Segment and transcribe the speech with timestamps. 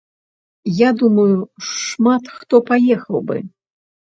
[0.77, 1.35] Я думаю,
[1.75, 3.37] шмат хто паехаў бы.